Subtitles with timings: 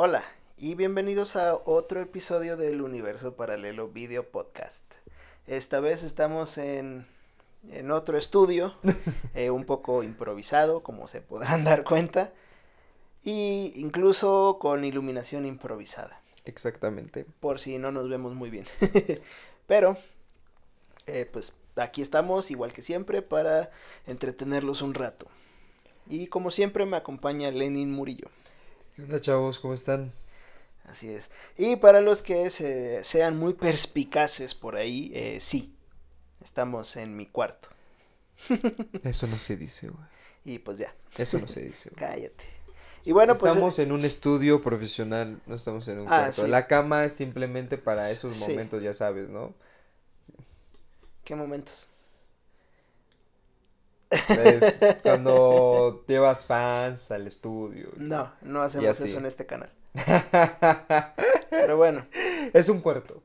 [0.00, 0.22] Hola
[0.56, 4.84] y bienvenidos a otro episodio del Universo Paralelo Video Podcast.
[5.48, 7.04] Esta vez estamos en,
[7.68, 8.76] en otro estudio,
[9.34, 12.32] eh, un poco improvisado, como se podrán dar cuenta,
[13.24, 17.26] y incluso con iluminación improvisada, Exactamente.
[17.40, 18.66] por si no nos vemos muy bien.
[19.66, 19.96] Pero,
[21.08, 23.72] eh, pues aquí estamos, igual que siempre, para
[24.06, 25.26] entretenerlos un rato.
[26.06, 28.28] Y como siempre me acompaña Lenin Murillo.
[28.98, 29.60] ¿Qué onda, chavos?
[29.60, 30.12] ¿Cómo están?
[30.86, 31.30] Así es.
[31.56, 35.72] Y para los que se- sean muy perspicaces por ahí, eh, sí,
[36.42, 37.68] estamos en mi cuarto.
[39.04, 40.04] Eso no se dice, güey.
[40.44, 42.00] Y pues ya, Eso no se dice, güey.
[42.10, 42.44] cállate.
[43.04, 43.52] Y bueno, pues...
[43.52, 46.42] estamos eh, en un estudio profesional, no estamos en un Ah, cuarto.
[46.44, 46.50] sí.
[46.50, 48.40] La cama es simplemente para esos Sí.
[48.48, 49.54] momentos, ya sabes, ¿no?
[51.22, 51.86] ¿Qué momentos?
[54.10, 57.90] Es cuando llevas fans al estudio.
[57.96, 59.70] No, no hacemos eso en este canal.
[61.50, 62.06] Pero bueno,
[62.52, 63.22] es un cuarto.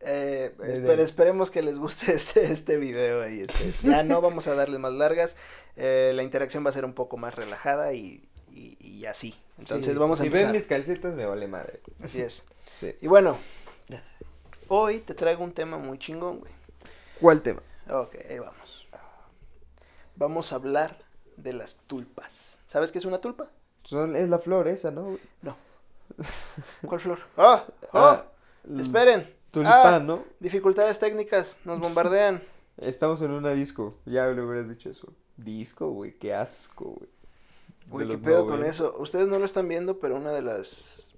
[0.00, 0.54] eh,
[0.86, 3.28] pero esperemos que les guste este, este video.
[3.28, 5.36] Y este, ya no vamos a darles más largas.
[5.76, 9.34] eh, la interacción va a ser un poco más relajada y, y- y así.
[9.58, 10.46] Entonces Sí, vamos a Si empezar.
[10.48, 11.80] ven mis calcetas, me vale madre.
[12.02, 12.44] Así es.
[12.80, 12.94] Sí.
[13.00, 13.36] Y bueno,
[14.68, 16.52] hoy te traigo un tema muy chingón, güey.
[17.20, 17.60] ¿Cuál tema?
[17.90, 18.77] Ok, ahí vamos.
[20.18, 20.98] Vamos a hablar
[21.36, 22.58] de las tulpas.
[22.66, 23.48] ¿Sabes qué es una tulpa?
[23.84, 25.16] Son, es la flor esa, ¿no?
[25.42, 25.56] No.
[26.86, 27.18] ¿Cuál flor?
[27.36, 27.64] ¡Ah!
[27.92, 28.24] ¡Ah!
[28.24, 28.24] Ah,
[28.68, 29.34] l- Esperen.
[29.50, 30.24] Tulipán, Ah, ¿no?
[30.40, 32.42] Dificultades técnicas, nos bombardean.
[32.76, 33.96] Estamos en una disco.
[34.04, 35.12] Ya le hubieras dicho eso.
[35.36, 36.18] Disco, güey.
[36.18, 36.98] Qué asco,
[37.90, 38.06] güey.
[38.08, 38.70] Qué pedo con 90.
[38.70, 38.96] eso.
[38.98, 41.14] Ustedes no lo están viendo, pero una de las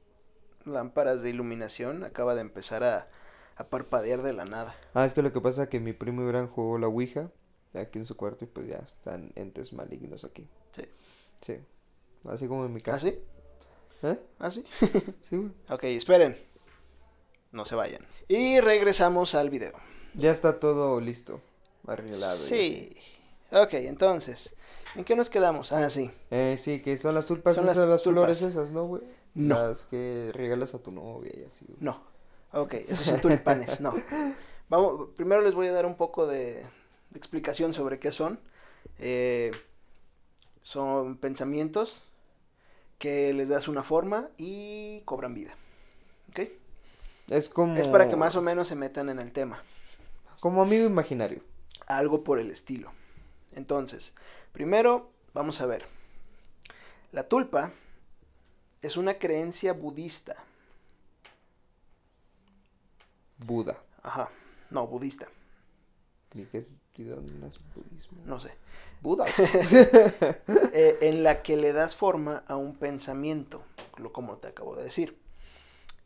[0.65, 3.09] lámparas de iluminación acaba de empezar a,
[3.57, 4.77] a parpadear de la nada.
[4.95, 7.31] Ah, es que lo que pasa es que mi primo Irán jugó la Ouija
[7.75, 10.49] aquí en su cuarto y pues ya están entes malignos aquí.
[10.73, 10.83] Sí.
[11.43, 11.57] Sí.
[12.29, 13.01] Así como en mi ¿Ah, casa.
[13.09, 13.19] sí?
[14.03, 14.19] ¿Eh?
[14.39, 14.65] ¿Ah, sí?
[15.31, 15.51] Güey.
[15.71, 16.37] ok, esperen.
[17.53, 18.07] No se vayan.
[18.29, 19.73] Y regresamos al video.
[20.15, 21.41] Ya está todo listo.
[21.87, 22.37] Arreglado.
[22.37, 22.93] Sí.
[23.53, 24.55] Ok, entonces,
[24.95, 25.73] ¿en qué nos quedamos?
[25.73, 26.05] Ah, sí.
[26.07, 26.11] así.
[26.31, 28.55] Eh, sí, que son las tulpas, Son esas, las las, flores tulpas.
[28.55, 29.03] esas, ¿no, güey?
[29.35, 29.57] No.
[29.57, 31.79] Las que regalas a tu novia y así, güey.
[31.81, 32.03] No.
[32.53, 33.95] Ok, esos son tulipanes, no.
[34.69, 36.65] Vamos, primero les voy a dar un poco de,
[37.11, 38.41] de explicación sobre qué son.
[38.99, 39.51] Eh,
[40.63, 42.03] son pensamientos
[42.99, 45.55] que les das una forma y cobran vida.
[46.31, 46.41] ¿Ok?
[47.29, 47.77] Es como...
[47.77, 49.63] Es para que más o menos se metan en el tema.
[50.41, 51.43] Como amigo imaginario.
[51.87, 52.93] Algo por el estilo.
[53.55, 54.15] Entonces,
[54.53, 55.85] primero vamos a ver.
[57.13, 57.73] La tulpa
[58.83, 60.45] es una creencia budista.
[63.39, 63.83] Buda.
[64.03, 64.31] Ajá.
[64.71, 65.29] No, budista.
[66.35, 66.67] ¿Y qué
[68.25, 68.53] No sé.
[69.01, 69.27] Buda.
[70.73, 73.63] eh, en la que le das forma a un pensamiento,
[73.97, 75.19] lo como te acabo de decir.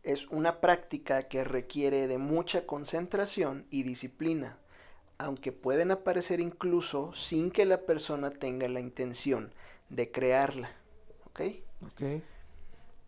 [0.03, 4.59] Es una práctica que requiere de mucha concentración y disciplina,
[5.19, 9.53] aunque pueden aparecer incluso sin que la persona tenga la intención
[9.89, 10.71] de crearla.
[11.27, 11.41] ¿Ok?
[11.87, 12.23] ok.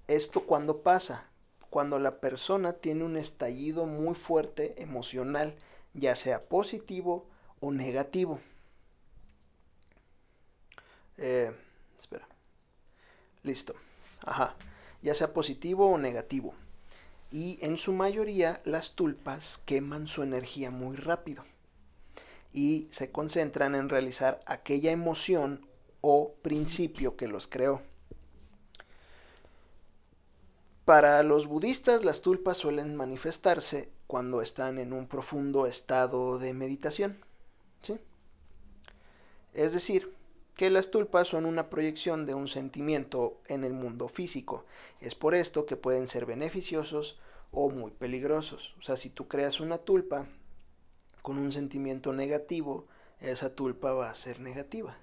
[0.09, 1.28] Esto cuando pasa,
[1.69, 5.56] cuando la persona tiene un estallido muy fuerte emocional,
[5.94, 7.26] ya sea positivo
[7.60, 8.40] o negativo.
[11.18, 11.52] Eh,
[11.98, 12.26] espera.
[13.42, 13.74] Listo.
[14.24, 14.54] Ajá.
[15.02, 16.54] Ya sea positivo o negativo.
[17.30, 21.44] Y en su mayoría las tulpas queman su energía muy rápido.
[22.52, 25.66] Y se concentran en realizar aquella emoción
[26.00, 27.82] o principio que los creó.
[30.84, 37.25] Para los budistas las tulpas suelen manifestarse cuando están en un profundo estado de meditación.
[37.82, 37.98] ¿Sí?
[39.54, 40.12] Es decir,
[40.54, 44.64] que las tulpas son una proyección de un sentimiento en el mundo físico.
[45.00, 47.19] Es por esto que pueden ser beneficiosos
[47.53, 48.75] o muy peligrosos.
[48.78, 50.26] O sea, si tú creas una tulpa
[51.22, 52.86] con un sentimiento negativo,
[53.20, 54.97] esa tulpa va a ser negativa.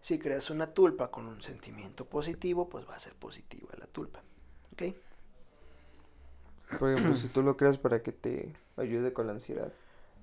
[0.00, 4.22] Si creas una tulpa con un sentimiento positivo, pues va a ser positiva la tulpa.
[4.72, 4.96] ¿Ok?
[6.78, 9.72] Por ejemplo, si tú lo creas para que te ayude con la ansiedad.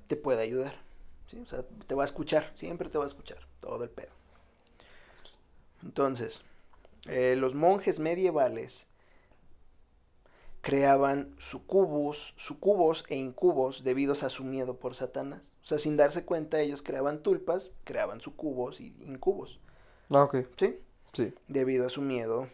[0.08, 0.89] Te puede ayudar.
[1.30, 1.40] ¿Sí?
[1.40, 2.52] O sea, te va a escuchar.
[2.56, 3.40] Siempre te va a escuchar.
[3.60, 4.12] Todo el pedo.
[5.84, 6.44] Entonces,
[7.08, 8.86] eh, los monjes medievales
[10.62, 15.56] creaban sucubus, sucubos e incubos debidos a su miedo por Satanás.
[15.64, 19.60] O sea, sin darse cuenta, ellos creaban tulpas, creaban sucubos y incubos.
[20.10, 20.38] Ah, ok.
[20.58, 20.80] ¿Sí?
[21.12, 21.34] Sí.
[21.48, 22.48] debido a su miedo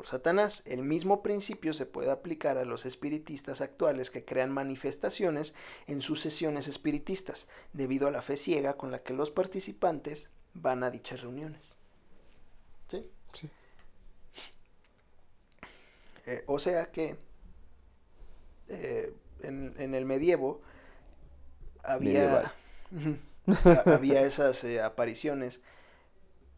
[0.00, 0.62] por Satanás.
[0.64, 5.52] El mismo principio se puede aplicar a los espiritistas actuales que crean manifestaciones
[5.86, 10.84] en sus sesiones espiritistas, debido a la fe ciega con la que los participantes van
[10.84, 11.76] a dichas reuniones.
[12.88, 13.10] ¿Sí?
[13.34, 13.50] Sí.
[16.24, 17.18] Eh, o sea que
[18.68, 19.12] eh,
[19.42, 20.62] en, en el medievo
[21.82, 22.54] había,
[23.84, 25.60] había esas eh, apariciones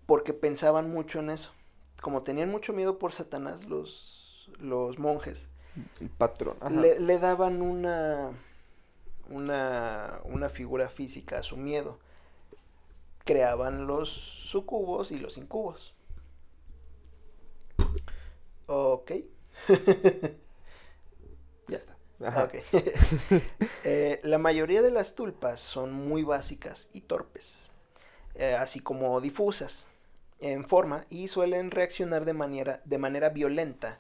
[0.07, 1.53] porque pensaban mucho en eso.
[2.03, 5.49] Como tenían mucho miedo por Satanás los, los monjes,
[6.01, 6.57] El patrón.
[6.61, 6.69] ajá.
[6.69, 8.33] le, le daban una,
[9.31, 12.01] una, una figura física a su miedo.
[13.25, 15.95] Creaban los sucubos y los incubos.
[18.67, 19.13] Ok.
[21.69, 21.97] ya está.
[22.21, 22.51] Ajá.
[23.85, 27.69] Eh, la mayoría de las tulpas son muy básicas y torpes,
[28.37, 29.87] eh, así como difusas
[30.43, 33.99] en forma y suelen reaccionar de manera, de manera violenta,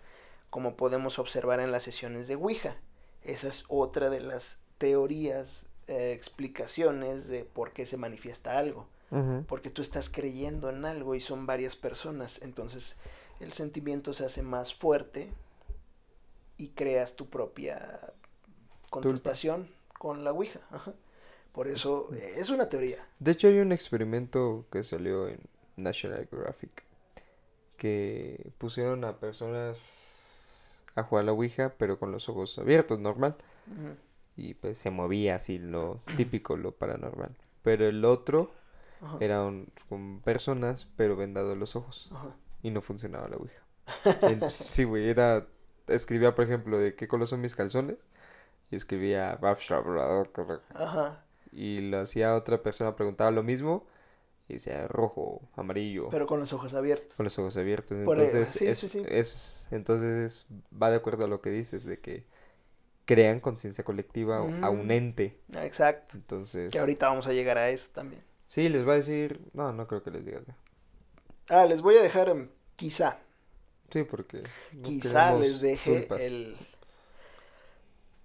[0.51, 2.77] como podemos observar en las sesiones de Ouija.
[3.23, 8.87] Esa es otra de las teorías, eh, explicaciones de por qué se manifiesta algo.
[9.47, 12.97] Porque tú estás creyendo en algo y son varias personas, entonces
[13.41, 15.31] el sentimiento se hace más fuerte
[16.57, 18.15] y creas tu propia
[18.89, 19.69] contestación
[19.99, 20.61] con la Ouija.
[20.71, 20.95] ajá.
[21.53, 23.07] Por eso es una teoría.
[23.19, 25.41] De hecho, hay un experimento que salió en
[25.83, 26.85] National Geographic
[27.77, 29.79] que pusieron a personas
[30.95, 33.37] a jugar a la Ouija, pero con los ojos abiertos, normal.
[34.37, 37.35] Y pues se movía así, lo típico, lo paranormal.
[37.63, 38.51] Pero el otro
[39.01, 42.11] ajá, era un- con personas, pero vendados los ojos.
[42.63, 43.63] Y no funcionaba la Ouija.
[44.67, 45.47] Sí, güey, era...
[45.89, 47.97] Escribía, por ejemplo, de qué color son mis calzones.
[48.71, 49.37] Y escribía...
[50.75, 53.87] Ajá, Y lo hacía otra persona, preguntaba lo mismo.
[54.53, 57.17] Decía rojo, amarillo, pero con los ojos abiertos.
[57.17, 57.99] con los ojos abiertos.
[58.05, 59.07] Por Entonces, sí, es, sí, sí.
[59.09, 60.47] es- entonces
[60.81, 62.25] va de acuerdo a lo que dices, de que
[63.05, 64.91] crean conciencia colectiva a un Mm.
[64.91, 65.37] ente.
[65.57, 66.17] Ah, Exacto.
[66.17, 68.23] Entonces, Que ahorita vamos a llegar a eso también.
[68.49, 69.41] sí, les va a decir...
[69.55, 70.45] No, no creo que les güey.
[71.49, 73.19] Ah, les voy a dejar, em, quizá,
[73.93, 74.43] Sí, porque...
[74.73, 76.09] no quizá les deje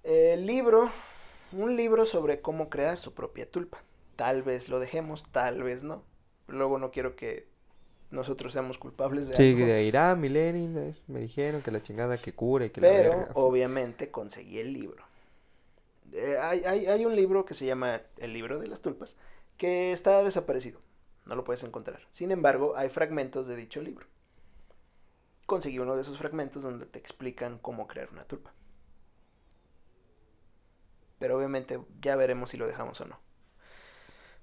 [0.04, 0.90] el libro,
[1.52, 3.84] un libro sobre cómo crear su propia tulpa.
[4.16, 6.04] Tal vez lo dejemos, tal vez no.
[6.48, 7.48] Luego no quiero que
[8.12, 9.58] nosotros seamos culpables de Sí, algo.
[9.64, 12.92] de irá, Milenin, eh, me dijeron que la chingada que cura y que la Pero
[12.92, 13.38] verga.
[13.46, 15.06] obviamente conseguí el libro.
[16.14, 19.18] Eh, hay, hay- hay un libro que se llama El libro de las tulpas,
[19.58, 20.82] que está desaparecido.
[21.26, 22.02] No lo puedes encontrar.
[22.12, 24.08] Sin embargo, hay fragmentos de dicho libro.
[25.48, 28.54] Conseguí uno de esos fragmentos donde te explican cómo crear una tulpa.
[31.20, 33.20] Pero obviamente ya veremos si lo dejamos o no.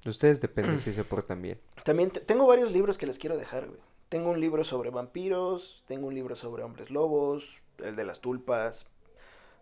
[0.05, 1.61] De Ustedes depende si se portan bien.
[1.85, 3.81] También te- tengo varios libros que les quiero dejar, güey.
[4.09, 8.87] Tengo un libro sobre vampiros, tengo un libro sobre hombres lobos, el de las tulpas.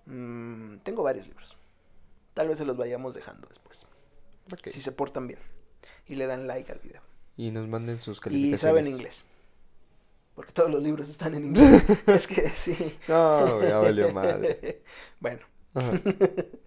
[0.07, 1.57] Mm, tengo varios libros.
[2.35, 3.87] Tal vez se los vayamos dejando después.
[4.73, 5.39] Si se portan bien.
[6.07, 7.01] Y le dan like al video.
[7.37, 8.61] Y nos manden sus Y calificaciones.
[8.61, 9.25] saben inglés.
[10.35, 11.85] Porque todos los libros están en inglés.
[12.07, 12.99] es que sí.
[13.09, 14.83] No, ya valió madre.
[15.21, 15.41] bueno.
[15.75, 15.93] Ajá.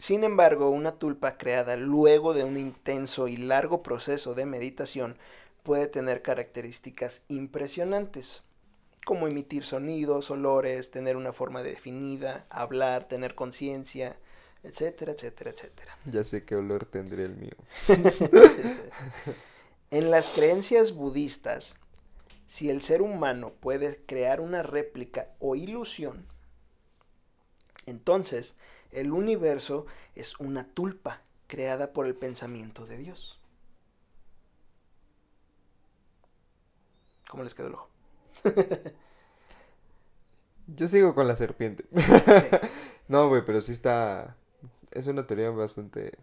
[0.00, 5.18] Sin embargo, una tulpa creada luego de un intenso y largo proceso de meditación
[5.62, 8.42] puede tener características impresionantes,
[9.04, 14.18] como emitir sonidos, olores, tener una forma definida, hablar, tener conciencia,
[14.62, 15.98] etcétera, etcétera, etcétera.
[16.06, 17.56] Ya sé qué olor tendría el mío.
[19.90, 21.74] en las creencias budistas,
[22.46, 26.26] si el ser humano puede crear una réplica o ilusión,
[27.84, 28.54] entonces
[28.90, 33.40] el universo es una tulpa creada por el pensamiento de Dios.
[37.28, 37.88] ¿Cómo les quedó el ojo?
[40.66, 41.84] Yo sigo con la serpiente.
[43.08, 44.36] No, güey, pero sí está...
[44.92, 46.16] Es una teoría bastante...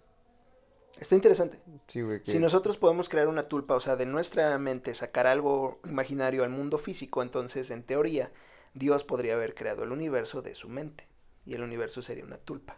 [0.98, 1.60] Está interesante.
[1.88, 2.32] Sí, güey, que...
[2.32, 6.50] Si nosotros podemos crear una tulpa, o sea, de nuestra mente sacar algo imaginario al
[6.50, 8.32] mundo físico, entonces en teoría
[8.74, 11.10] Dios podría haber creado el universo de su mente
[11.48, 12.78] y el universo sería una tulpa.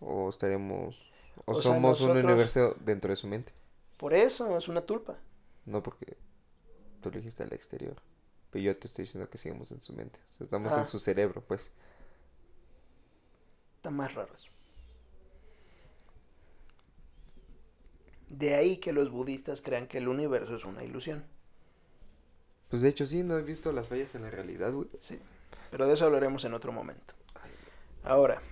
[0.00, 0.96] O estaríamos...
[1.46, 3.52] O, O sea, somos un universo dentro de su mente.
[3.96, 5.18] Por eso es una tulpa.
[5.66, 6.16] No porque
[7.02, 7.96] tú lo dijiste al exterior.
[8.50, 10.20] Pero yo te estoy diciendo que sigamos en su mente.
[10.28, 10.82] O sea, estamos Ah.
[10.82, 11.70] en su cerebro, pues.
[13.76, 14.48] Está más raro eso.
[18.28, 21.24] De ahí que los budistas crean que el universo es una ilusión.
[22.68, 24.88] Pues de hecho sí, no he visto las fallas en la realidad, güey.
[25.00, 25.18] Sí.
[25.70, 27.14] Pero de eso hablaremos en otro momento.
[28.04, 28.42] Ahora,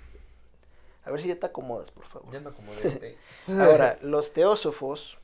[1.05, 2.33] a ver si ya te acomodas, por favor.
[2.41, 3.19] me acomodé.
[3.59, 5.19] Ahora, los teósofos,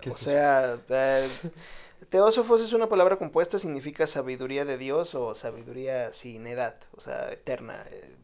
[0.00, 0.30] ¿Qué o es eso?
[0.30, 1.28] sea, eh,
[2.10, 7.32] teósofos es una palabra compuesta, significa sabiduría de Dios o sabiduría sin edad, o sea,
[7.32, 8.16] eterna, eh,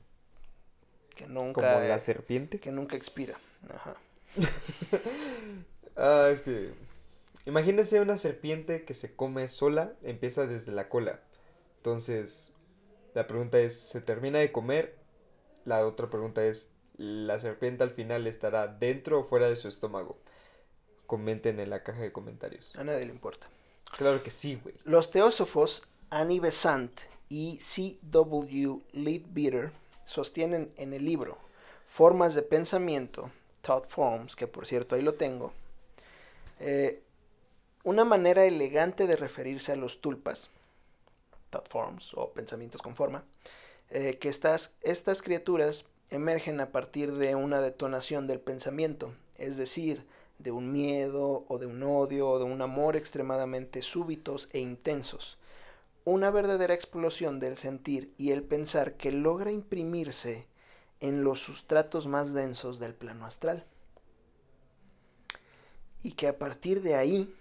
[1.15, 2.61] que Como nunca, la serpiente.
[2.61, 3.39] que nunca expira.
[3.69, 3.97] Ajá.
[5.97, 6.73] Ah, es que...
[7.47, 11.21] Imagínense una serpiente que se come sola, empieza desde la cola.
[11.79, 12.53] Entonces,
[13.15, 15.02] la pregunta es, ¿se termina de comer?
[15.64, 20.19] La otra pregunta es, ¿la serpiente al final estará dentro o fuera de su estómago?
[21.07, 22.75] Comenten en la caja de comentarios.
[22.76, 23.47] A nadie le importa.
[23.97, 24.75] Claro que sí, güey.
[24.85, 28.78] Los teósofos Annie Besant y C.W.
[28.92, 29.73] Leadbeater
[30.04, 31.38] sostienen en el libro
[31.87, 35.52] Formas de Pensamiento, Thought Forms, que por cierto ahí lo tengo,
[36.59, 37.02] eh,
[37.85, 40.50] una manera elegante de referirse a los tulpas,
[41.50, 43.25] thought forms o pensamientos con forma,
[43.95, 50.07] eh, que estas, estas criaturas emergen a partir de una detonación del pensamiento, es decir,
[50.39, 55.37] de un miedo o de un odio o de un amor extremadamente súbitos e intensos.
[56.07, 60.47] Una verdadera explosión del sentir y el pensar que logra imprimirse
[61.01, 63.67] en los sustratos más densos del plano astral.
[66.03, 67.35] Y que a partir de ahí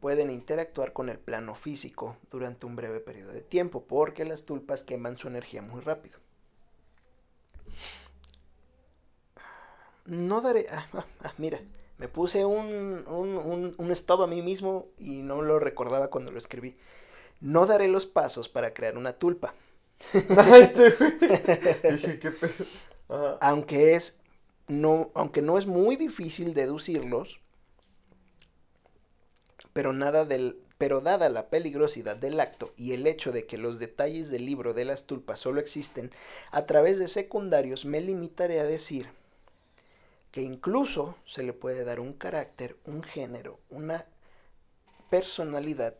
[0.00, 4.82] pueden interactuar con el plano físico durante un breve periodo de tiempo, porque las tulpas
[4.82, 6.18] queman su energía muy rápido.
[10.06, 10.66] No daré...
[10.70, 11.60] Ah, ah, ah, mira,
[11.98, 16.38] me puse un, un, un, stop a mí mismo y no lo recordaba cuando lo
[16.38, 16.74] escribí.
[17.40, 19.54] No daré los pasos para crear una tulpa.
[23.40, 24.18] aunque es
[24.68, 27.40] no, aunque no es muy difícil deducirlos,
[29.72, 33.80] pero nada del pero dada la peligrosidad del acto y el hecho de que los
[33.80, 36.12] detalles del libro de las tulpas solo existen
[36.52, 39.08] a través de secundarios, me limitaré a decir
[40.30, 44.06] que incluso se le puede dar un carácter, un género, una
[45.10, 45.96] personalidad,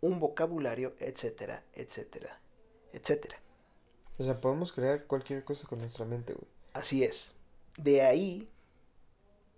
[0.00, 2.40] un vocabulario, etcétera, etcétera,
[2.94, 3.38] etcétera.
[4.18, 6.48] O sea, podemos crear cualquier cosa con nuestra mente, güey.
[6.72, 7.34] Así es.
[7.76, 8.48] De ahí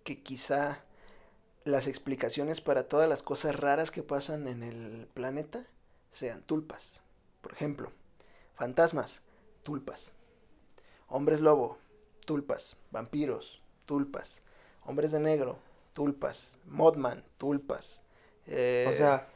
[0.03, 0.83] que quizá
[1.65, 5.67] las explicaciones para todas las cosas raras que pasan en el planeta
[6.13, 7.03] sean tulpas.
[7.41, 7.93] Por ejemplo,
[8.55, 9.23] fantasmas,
[9.63, 10.13] tulpas.
[11.09, 11.79] Hombres lobo,
[12.25, 12.77] tulpas.
[12.91, 14.43] Vampiros, tulpas.
[14.85, 15.59] Hombres de negro,
[15.93, 16.59] tulpas.
[16.67, 18.01] Modman, tulpas.
[18.47, 19.29] Eh, o sea,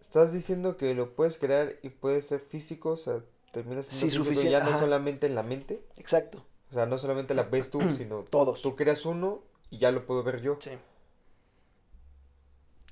[0.00, 4.50] estás diciendo que lo puedes crear y puede ser físico, o sea, terminas siendo físico
[4.50, 5.82] ya no solamente en la mente.
[5.96, 6.44] Exacto.
[6.70, 8.62] O sea, no solamente la ves tú, sino todos.
[8.62, 10.58] Tú creas uno y ya lo puedo ver yo.
[10.60, 10.72] Sí.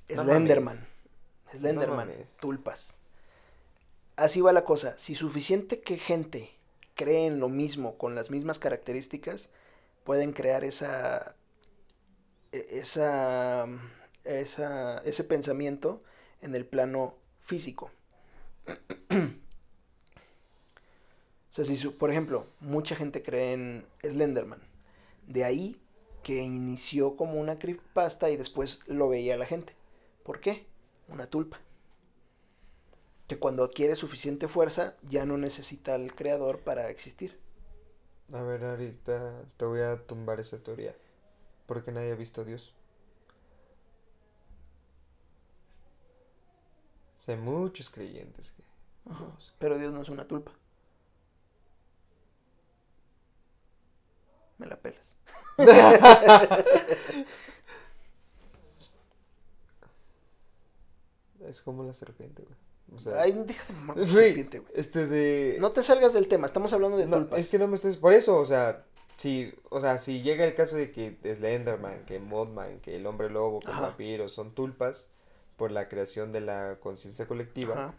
[0.09, 0.87] Slenderman.
[1.51, 2.11] Slenderman.
[2.39, 2.93] tulpas.
[4.15, 4.97] Así va la cosa.
[4.97, 6.55] Si suficiente que gente
[6.95, 9.49] cree en lo mismo, con las mismas características,
[10.03, 11.35] pueden crear esa.
[12.51, 13.67] E, esa.
[14.23, 15.99] esa ese pensamiento
[16.41, 17.91] en el plano físico.
[19.09, 19.13] o
[21.49, 24.61] sea, si, por ejemplo, mucha gente cree en Slenderman.
[25.27, 25.81] De ahí
[26.23, 29.75] que inició como una creepypasta y después lo veía la gente.
[30.25, 30.65] ¿Por qué?
[31.07, 31.59] Una tulpa.
[33.27, 37.39] Que cuando adquiere suficiente fuerza ya no necesita al creador para existir.
[38.33, 40.95] A ver, ahorita te voy a tumbar esa teoría.
[41.67, 42.73] Porque nadie ha visto a Dios.
[47.27, 48.63] hay muchos creyentes que...
[49.57, 50.51] pero Dios no es una tulpa.
[54.59, 55.15] Me la pelas.
[61.49, 62.55] Es como la serpiente, güey.
[62.95, 64.71] O sea, Ay, deja de serpiente, güey.
[64.75, 65.57] Este de...
[65.59, 67.39] No te salgas del tema, estamos hablando de tulpas.
[67.39, 67.95] Es que no me estoy...
[67.97, 68.85] Por eso, o sea,
[69.17, 73.29] si, o sea, si llega el caso de que Slenderman, que Modman, que el hombre
[73.29, 75.07] lobo, que el vampiro son tulpas
[75.57, 77.95] por la creación de la conciencia colectiva,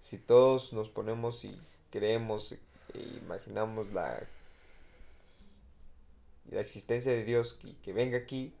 [0.00, 1.58] si todos nos ponemos y
[1.90, 2.58] creemos e
[3.22, 4.22] imaginamos la,
[6.50, 8.54] la existencia de Dios y que venga aquí,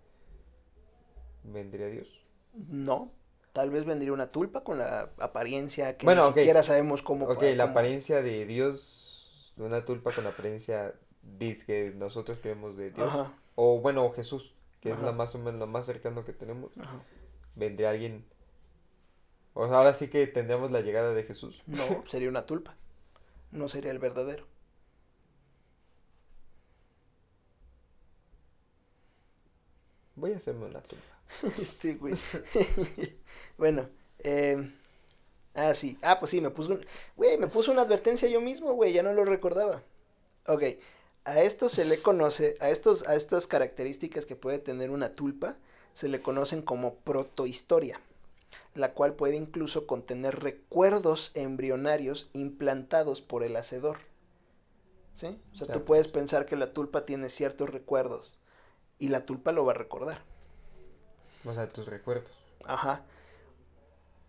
[1.44, 2.08] vendría Dios.
[2.54, 3.10] No,
[3.52, 7.26] Tal vez vendría una tulpa con la apariencia que ni siquiera sabemos cómo.
[7.26, 10.94] Ok, la apariencia de Dios, una tulpa con la apariencia
[11.38, 13.12] que nosotros creemos de Dios.
[13.56, 16.70] O bueno, Jesús, que es la más o menos lo más cercano que tenemos.
[17.56, 18.24] Vendría alguien.
[19.54, 21.60] O sea, ahora sí que tendríamos la llegada de Jesús.
[21.66, 22.76] No, sería una tulpa.
[23.50, 24.46] No sería el verdadero.
[30.14, 31.09] Voy a hacerme una tulpa.
[31.60, 32.14] este, güey.
[33.58, 34.72] bueno, eh...
[35.54, 35.98] Ah, sí.
[36.02, 36.86] Ah, pues sí, me puso un...
[37.16, 39.82] Güey, me puso una advertencia yo mismo, güey, ya no lo recordaba.
[40.46, 40.62] Ok,
[41.24, 45.58] a esto se le conoce, a, estos, a estas características que puede tener una tulpa,
[45.94, 48.00] se le conocen como protohistoria,
[48.74, 53.98] la cual puede incluso contener recuerdos embrionarios implantados por el hacedor.
[55.16, 55.38] ¿Sí?
[55.52, 58.38] O sea, tú puedes pensar que la tulpa tiene ciertos recuerdos
[58.98, 60.24] y la tulpa lo va a recordar.
[61.44, 62.32] O sea, tus recuerdos.
[62.64, 63.04] Ajá.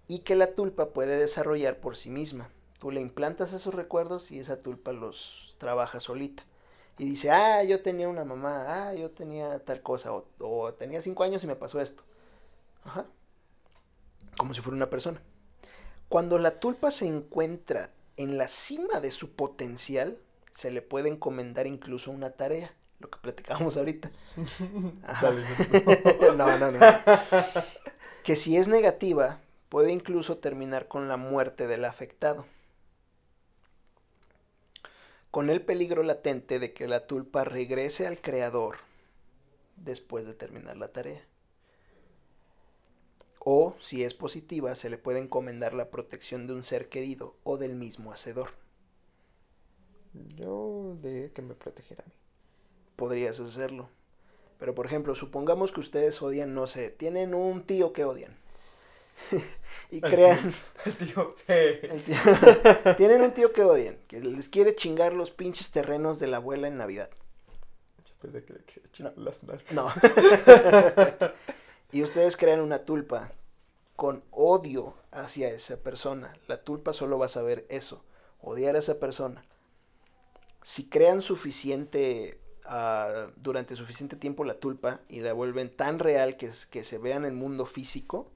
[0.08, 2.50] Y que la tulpa puede desarrollar por sí misma,
[2.82, 6.42] Tú le implantas esos recuerdos y esa tulpa los trabaja solita.
[6.98, 11.00] Y dice, ah, yo tenía una mamá, ah, yo tenía tal cosa, o, o tenía
[11.04, 12.02] cinco años y me pasó esto.
[12.84, 13.06] Ajá.
[14.36, 15.22] Como si fuera una persona.
[16.10, 20.18] Cuando la tulpa se encuentra en la cima de su potencial,
[20.56, 24.12] se le puede encomendar incluso una tarea, lo que platicábamos ahorita.
[26.38, 26.80] no, no, no.
[28.24, 29.40] Que si es negativa,
[29.70, 32.46] puede incluso terminar con la muerte del afectado.
[35.32, 38.78] Con el peligro latente de que la tulpa regrese al creador
[39.78, 41.22] después de terminar la tarea.
[43.40, 47.58] O, si es positiva, se le puede encomendar la protección de un ser querido o
[47.58, 48.52] del mismo hacedor.
[50.36, 52.14] Yo diría que me protegerá a mí.
[53.02, 53.90] Podrías hacerlo.
[54.60, 58.38] Pero, por ejemplo, supongamos que ustedes odian, no sé, tienen un tío que odian.
[59.90, 60.54] y crean.
[60.86, 61.36] El tío.
[61.48, 62.16] El tío.
[62.98, 66.68] tienen un tío que odian, que les quiere chingar los pinches terrenos de la abuela
[66.68, 67.10] en Navidad.
[68.06, 69.24] Yo pensé que le quiere chingar no.
[69.24, 69.72] las nalgas.
[69.72, 69.92] No.
[71.92, 73.32] y ustedes crean una tulpa
[73.96, 76.36] con odio hacia esa persona.
[76.46, 78.04] La tulpa solo va a saber eso,
[78.42, 79.44] odiar a esa persona.
[80.62, 82.41] Si crean suficiente,
[82.72, 87.18] uh, durante suficiente tiempo la tulpa y la vuelven tan real que, que se vea
[87.18, 88.32] en el mundo físico,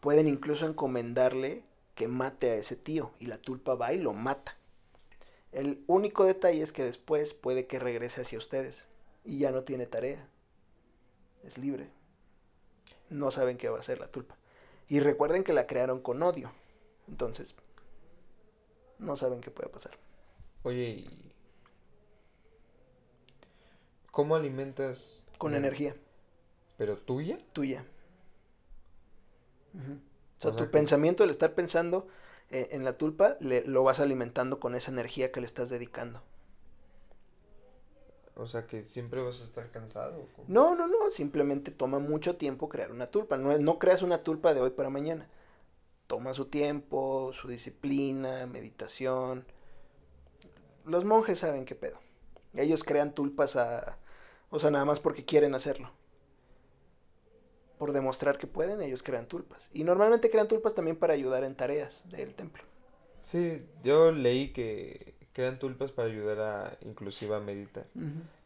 [0.00, 4.56] pueden incluso encomendarle que mate a ese tío y la tulpa va y lo mata.
[5.52, 8.86] El único detalle es que después puede que regrese hacia ustedes
[9.24, 10.26] y ya no tiene tarea.
[11.44, 11.90] Es libre
[13.12, 14.36] no saben qué va a hacer la tulpa.
[14.88, 16.50] Y recuerden que la crearon con odio.
[17.08, 17.54] Entonces,
[18.98, 19.92] no saben qué puede pasar.
[20.62, 21.06] Oye,
[24.12, 25.24] ¿cómo alimentas?
[25.38, 25.96] Con energía.
[26.78, 27.40] ¿Pero tuya?
[27.52, 27.84] Tuya.
[29.74, 32.06] O sea, tu pensamiento, el estar pensando
[32.50, 36.22] eh, en la tulpa, le, lo vas alimentando con esa energía que le estás dedicando.
[38.34, 40.26] O sea, que siempre vas a estar cansado.
[40.46, 41.10] No, no, no.
[41.10, 43.36] Simplemente toma mucho tiempo crear una tulpa.
[43.36, 45.28] No, no creas una tulpa de hoy para mañana.
[46.06, 49.44] Toma su tiempo, su disciplina, meditación.
[50.84, 51.98] Los monjes saben qué pedo.
[52.54, 53.98] Ellos crean tulpas a...
[54.52, 55.90] O sea, nada más porque quieren hacerlo.
[57.78, 59.70] Por demostrar que pueden, ellos crean tulpas.
[59.72, 62.62] Y normalmente crean tulpas también para ayudar en tareas del templo.
[63.22, 67.86] Sí, yo leí que crean tulpas para ayudar a inclusive a meditar.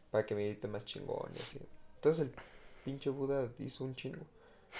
[0.09, 1.59] Para que medite más chingón y así.
[1.95, 2.31] Entonces el
[2.85, 4.25] pinche Buda hizo un chingo.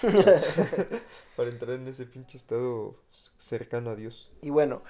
[1.36, 2.96] para entrar en ese pinche estado
[3.38, 4.30] cercano a Dios.
[4.40, 4.82] Y bueno,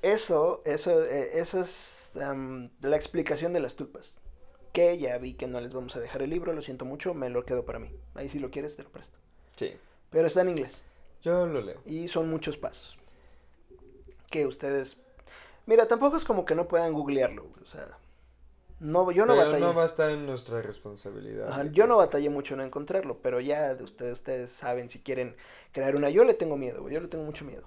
[0.00, 4.21] eso, eso, eh, esa es la explicación de las tulpas.
[4.72, 7.30] Que ya vi que no les vamos a dejar el libro, lo siento mucho, me
[7.30, 7.90] lo quedo para mí.
[8.14, 9.18] Ahí si lo quieres te lo presto.
[9.56, 9.76] Sí.
[10.10, 10.82] Pero está en inglés.
[11.22, 11.80] Yo lo leo.
[11.86, 12.96] Y son muchos pasos.
[14.30, 14.96] Que ustedes
[15.66, 17.86] Mira, tampoco es como que no puedan googlearlo, o sea,
[18.80, 19.64] no, yo no pero batallé.
[19.64, 21.70] no va a estar en nuestra responsabilidad.
[21.70, 25.36] yo no batallé mucho en encontrarlo, pero ya de ustedes, ustedes saben si quieren
[25.70, 26.10] crear una.
[26.10, 27.62] Yo le tengo miedo, yo le tengo mucho miedo.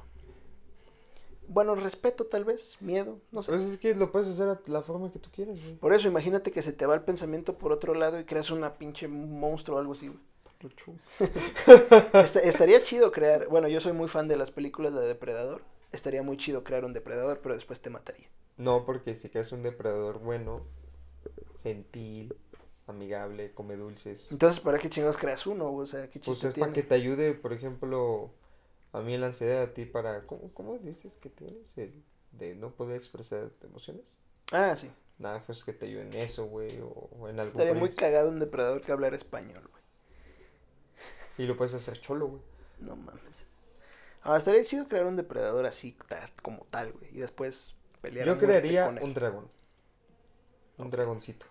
[1.47, 3.51] Bueno, respeto tal vez, miedo, no sé.
[3.51, 5.75] Pues es que lo puedes hacer a la forma que tú quieras, güey.
[5.75, 8.75] Por eso, imagínate que se te va el pensamiento por otro lado y creas una
[8.75, 10.19] pinche monstruo o algo así, güey.
[12.43, 15.61] estaría chido crear, bueno, yo soy muy fan de las películas de Depredador
[15.95, 18.27] estaría muy chido crear un depredador, pero después te mataría.
[18.57, 20.61] No, porque si creas un depredador bueno,
[21.63, 22.35] gentil,
[22.87, 24.31] amigable, come dulces.
[24.31, 25.73] Entonces, ¿para qué chingados creas uno?
[25.73, 28.31] O sea, ¿qué chiste pues es para que te ayude, por ejemplo,
[28.95, 30.25] a mí la ansiedad, a ti para...
[30.25, 34.05] ¿Cómo, cómo dices que tienes el de no poder expresar emociones?
[34.53, 34.89] Ah, sí.
[35.17, 37.51] Nada, pues que te ayude en eso, güey, o, en algo.
[37.51, 39.83] Estaría muy cagado un depredador que hablara español, güey.
[41.37, 42.41] Y lo puedes hacer cholo, güey.
[42.79, 43.21] No mames.
[44.23, 45.97] Ah, estaría chido crear un depredador así,
[46.41, 47.09] como tal, güey.
[47.15, 49.49] Y después pelear Yo crearía un dragón.
[50.77, 51.45] Un dragoncito.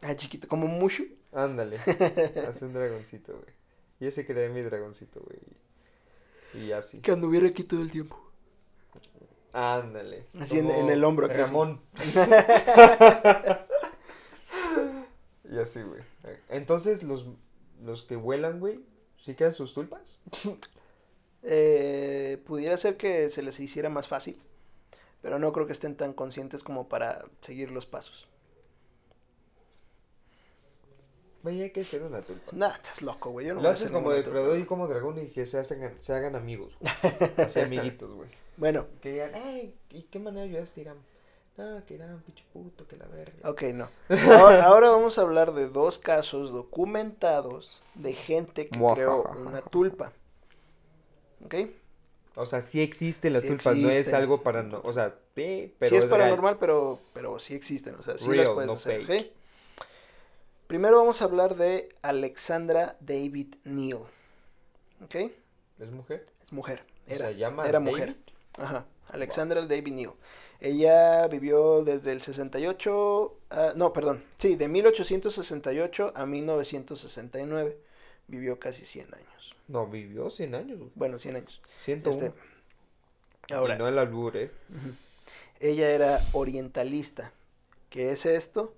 [0.00, 1.06] Ah, chiquito, como Mushu.
[1.32, 1.78] Ándale.
[2.48, 3.52] Hace un dragoncito, güey.
[4.00, 5.38] Yo ese crearía mi dragoncito, güey.
[6.54, 7.00] Y así.
[7.00, 8.18] Que anduviera aquí todo el tiempo.
[9.52, 10.26] Ándale.
[10.40, 11.80] Así en, el hombro, Ramón.
[15.50, 16.02] y así, güey.
[16.48, 17.26] Entonces, los,
[17.82, 18.80] los que vuelan, güey,
[19.16, 20.18] ¿sí quedan sus tulpas?
[21.42, 24.40] Eh, pudiera ser que se les hiciera más fácil,
[25.22, 28.28] pero no creo que estén tan conscientes como para seguir los pasos.
[31.42, 32.50] Vaya, hay que ser una tulpa.
[32.52, 33.46] Nah, estás loco, güey.
[33.46, 36.34] Yo no Lo haces como depredador y como dragón y que se, hacen, se hagan
[36.34, 36.76] amigos.
[37.36, 38.28] Así amiguitos, güey.
[38.56, 38.86] Bueno.
[39.00, 40.80] Que digan, ay, ¿y qué manera ayudaste?
[40.80, 40.96] Digan,
[41.58, 43.50] no, que un pinche puto, que la verga.
[43.50, 43.88] Ok, no.
[44.08, 50.12] Ahora, ahora, vamos a hablar de dos casos documentados de gente que creó una tulpa.
[51.44, 51.54] ¿Ok?
[52.36, 55.90] O sea, sí existen las tulpas, no es algo para no, o sea, sí, pero
[55.90, 59.32] sí es, paranormal, pero pero sí existen, o sea, sí las puedes hacer,
[60.68, 64.02] Primero vamos a hablar de Alexandra David Neal.
[65.02, 65.14] ¿Ok?
[65.78, 66.26] ¿Es mujer?
[66.44, 66.84] Es mujer.
[67.06, 68.16] Era, era mujer.
[68.58, 68.84] Ajá.
[69.08, 70.12] Alexandra David Neal.
[70.60, 73.38] Ella vivió desde el 68,
[73.76, 77.78] no, perdón, sí, de 1868 a 1969.
[78.26, 79.56] Vivió casi 100 años.
[79.68, 80.80] No, vivió 100 años.
[80.94, 81.62] Bueno, 100 años.
[81.86, 82.26] 101.
[82.26, 83.76] Este, ahora.
[83.76, 84.50] Y no el albur, ¿eh?
[85.60, 87.32] Ella era orientalista.
[87.88, 88.74] ¿Qué es esto?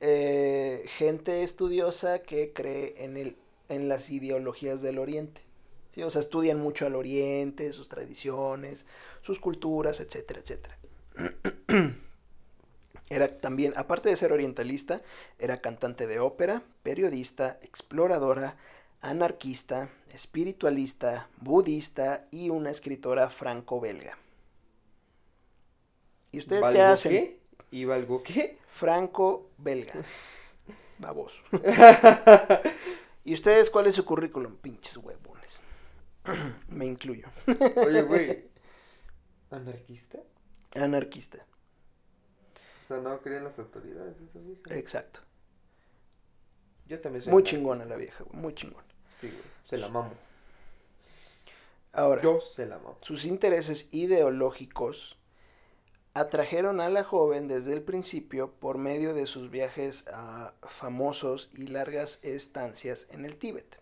[0.00, 3.36] Eh, gente estudiosa que cree en, el,
[3.68, 5.42] en las ideologías del Oriente.
[5.94, 6.02] ¿sí?
[6.02, 8.86] O sea, estudian mucho al Oriente, sus tradiciones,
[9.22, 10.78] sus culturas, etcétera, etcétera.
[13.10, 15.02] Era también, aparte de ser orientalista,
[15.36, 18.56] era cantante de ópera, periodista, exploradora,
[19.00, 24.16] anarquista, espiritualista, budista y una escritora franco-belga.
[26.30, 27.12] ¿Y ustedes qué hacen?
[27.12, 27.39] Qué?
[27.70, 28.58] ¿Y valgo qué?
[28.68, 29.94] Franco-belga.
[30.98, 31.40] Baboso.
[33.24, 34.56] ¿Y ustedes cuál es su currículum?
[34.56, 35.60] Pinches huevones.
[36.68, 37.28] Me incluyo.
[37.76, 38.50] Oye, güey.
[39.50, 40.18] ¿Anarquista?
[40.74, 41.46] Anarquista.
[42.84, 44.62] O sea, no creen las autoridades esa vieja.
[44.76, 45.20] Exacto.
[46.86, 48.86] Yo también soy Muy chingona la vieja, muy chingona.
[49.16, 49.42] Sí, güey.
[49.68, 50.12] Se la mamo.
[51.92, 52.98] Ahora, yo se la mamo.
[53.02, 55.19] Sus intereses ideológicos
[56.14, 61.68] atrajeron a la joven desde el principio por medio de sus viajes a famosos y
[61.68, 63.78] largas estancias en el Tíbet.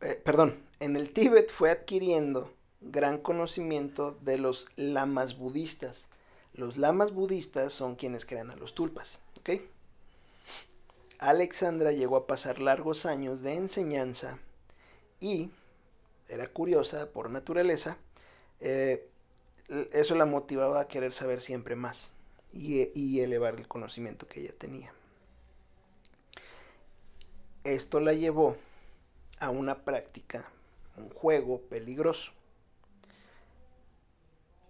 [0.00, 6.06] Eh, perdón, en el Tíbet fue adquiriendo gran conocimiento de los lamas budistas.
[6.52, 9.20] Los lamas budistas son quienes crean a los tulpas.
[11.18, 14.38] Alexandra llegó a pasar largos años de enseñanza
[15.20, 15.50] y
[16.28, 17.96] era curiosa por naturaleza
[18.60, 19.08] eh,
[19.92, 22.10] eso la motivaba a querer saber siempre más
[22.52, 24.92] y, elevar el conocimiento que ella tenía.
[27.64, 28.56] Esto la llevó
[29.38, 30.48] a una práctica,
[30.96, 32.32] un juego peligroso.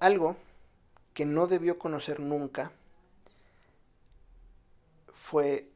[0.00, 0.36] Algo
[1.14, 2.72] que no debió conocer nunca
[5.14, 5.68] fue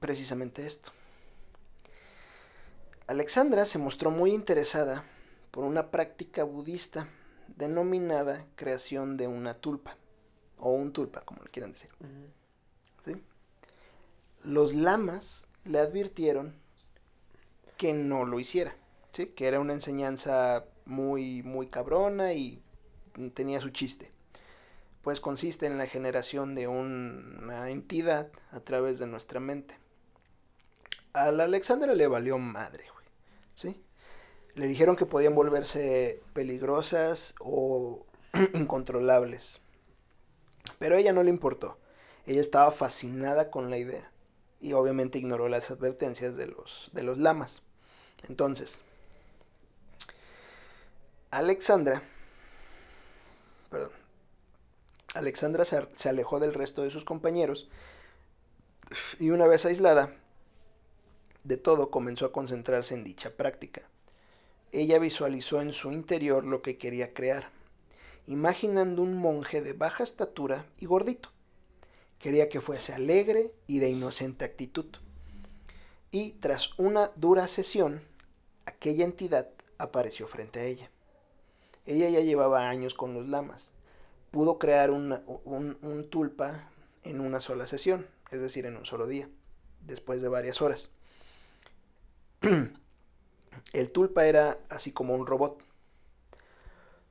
[0.00, 0.92] precisamente esto.
[3.06, 5.04] Alexandra se mostró muy interesada
[5.54, 7.06] por una práctica budista
[7.46, 9.96] denominada creación de una tulpa,
[10.58, 11.90] o un tulpa, como le quieran decir.
[14.42, 16.56] Los lamas le advirtieron
[17.76, 18.74] que no lo hiciera,
[19.12, 19.28] ¿sí?
[19.28, 22.60] que era una enseñanza muy, muy cabrona y
[23.34, 24.10] tenía su chiste.
[25.02, 29.78] Pues consiste en la generación de una entidad a través de nuestra mente.
[31.12, 33.06] A la Alexandra le valió madre, güey.
[33.54, 33.83] ¿Sí?
[34.54, 38.06] Le dijeron que podían volverse peligrosas o
[38.54, 39.60] incontrolables.
[40.78, 41.78] Pero a ella no le importó.
[42.26, 44.10] Ella estaba fascinada con la idea
[44.60, 47.62] y obviamente ignoró las advertencias de los, de los lamas.
[48.28, 48.78] Entonces,
[51.30, 52.02] Alexandra,
[53.70, 53.90] perdón,
[55.14, 57.68] Alexandra se, se alejó del resto de sus compañeros
[59.18, 60.14] y una vez aislada
[61.42, 63.82] de todo comenzó a concentrarse en dicha práctica
[64.80, 67.50] ella visualizó en su interior lo que quería crear,
[68.26, 71.30] imaginando un monje de baja estatura y gordito.
[72.18, 74.86] Quería que fuese alegre y de inocente actitud.
[76.10, 78.00] Y tras una dura sesión,
[78.66, 80.90] aquella entidad apareció frente a ella.
[81.86, 83.70] Ella ya llevaba años con los lamas.
[84.30, 86.70] Pudo crear un, tulpa
[87.02, 89.28] en una sola sesión, es decir, en un solo día,
[89.82, 90.90] después de varias horas.
[93.72, 95.62] El tulpa era así como un robot.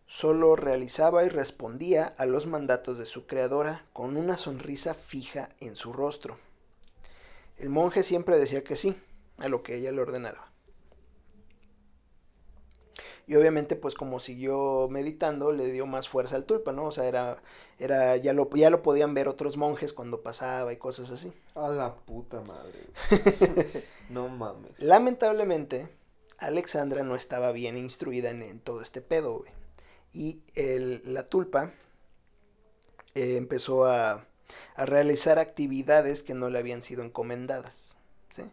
[0.08, 5.76] Solo realizaba y respondía a los mandatos de su creadora con una sonrisa fija en
[5.76, 6.38] su rostro.
[7.58, 8.96] El monje siempre decía que sí,
[9.38, 10.54] a lo que ella le ordenara.
[13.26, 16.86] Y obviamente, pues como siguió meditando, le dio más fuerza al tulpa, ¿no?
[16.86, 17.42] O sea, era,
[17.80, 21.34] era, ya lo, ya lo podían ver otros monjes cuando pasaba y cosas así.
[21.56, 23.86] A la puta madre.
[24.10, 24.78] no mames.
[24.80, 25.88] Lamentablemente,
[26.44, 29.52] Alexandra no estaba bien instruida en, todo este pedo, güey.
[30.12, 30.42] Y
[31.06, 31.72] la tulpa
[33.16, 34.28] eh, empezó a,
[34.76, 37.96] a, realizar actividades que no le habían sido encomendadas.
[38.36, 38.44] ¿sí?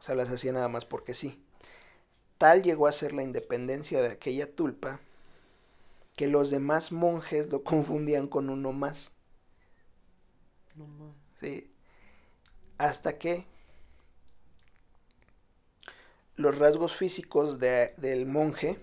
[0.00, 1.42] O sea, las hacía nada más porque sí.
[2.36, 5.00] Tal llegó a ser la independencia de aquella tulpa
[6.16, 9.12] que los demás monjes lo confundían con uno más.
[10.74, 11.14] No más.
[11.38, 11.72] Sí.
[12.76, 13.46] Hasta que
[16.40, 18.78] los rasgos físicos de, del monje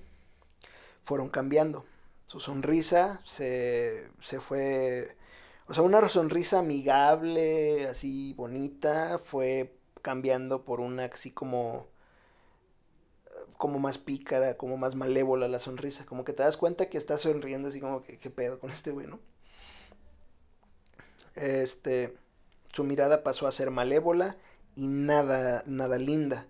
[1.01, 1.85] fueron cambiando.
[2.25, 5.15] Su sonrisa se, se fue,
[5.67, 11.87] o sea, una sonrisa amigable, así bonita, fue cambiando por una así como
[13.57, 17.17] como más pícara, como más malévola la sonrisa, como que te das cuenta que está
[17.17, 19.19] sonriendo así como que qué pedo con este güey, ¿no?
[21.35, 22.13] Este
[22.73, 24.37] su mirada pasó a ser malévola
[24.75, 26.47] y nada nada linda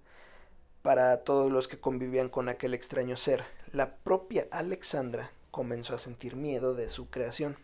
[0.82, 3.44] para todos los que convivían con aquel extraño ser.
[3.74, 7.58] La propia Alexandra comenzó a sentir miedo de su creación.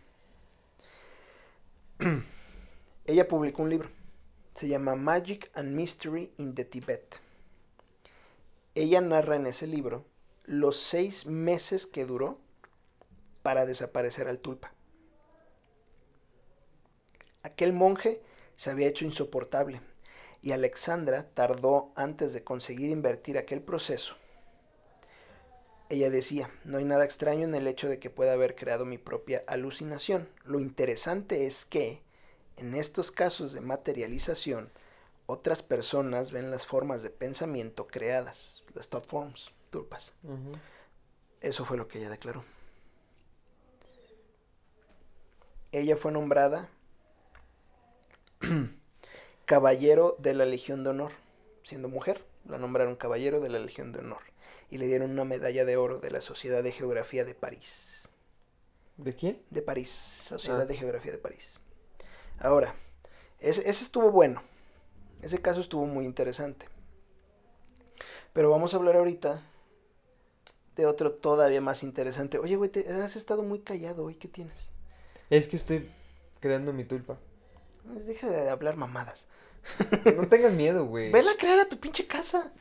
[3.05, 3.89] Ella publicó un libro.
[4.55, 7.15] Se llama Magic and Mystery in the Tibet.
[8.75, 10.05] Ella narra en ese libro
[10.45, 12.37] los seis meses que duró
[13.41, 14.73] para desaparecer al tulpa.
[17.43, 18.21] Aquel monje
[18.55, 19.81] se había hecho insoportable
[20.43, 24.15] y Alexandra tardó antes de conseguir invertir aquel proceso
[25.93, 28.97] ella decía, no hay nada extraño en el hecho de que pueda haber creado mi
[28.97, 30.27] propia alucinación.
[30.43, 32.01] Lo interesante es que,
[32.57, 34.71] en estos casos de materialización,
[35.27, 40.13] otras personas ven las formas de pensamiento creadas, las thought forms, turpas.
[41.41, 42.43] Eso fue lo que ella declaró.
[45.71, 46.69] Ella fue nombrada
[49.45, 51.11] caballero de la Legión de Honor.
[51.63, 54.21] Siendo mujer, la nombraron caballero de la Legión de Honor
[54.69, 58.09] y le dieron una medalla de oro de la Sociedad de Geografía de París.
[58.97, 59.41] ¿De quién?
[59.49, 60.65] De París, Sociedad ah.
[60.65, 61.59] de Geografía de París.
[62.39, 62.75] Ahora,
[63.39, 64.41] ese, estuvo bueno.
[65.21, 66.67] Ese caso estuvo muy interesante.
[68.33, 69.43] Pero vamos a hablar ahorita
[70.75, 72.39] de otro todavía más interesante.
[72.39, 74.15] Oye, güey, te has estado muy callado hoy.
[74.15, 74.71] ¿Qué tienes?
[75.29, 75.89] Es que estoy
[76.39, 77.19] creando mi tulpa.
[77.83, 79.27] Deja de hablar mamadas.
[80.15, 81.11] No tengas miedo, güey.
[81.11, 82.53] Vela a crear a tu pinche casa.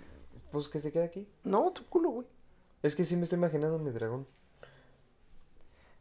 [0.51, 1.29] Pues que se quede aquí.
[1.45, 2.27] No, tu culo, güey.
[2.83, 4.27] Es que sí me estoy imaginando mi dragón.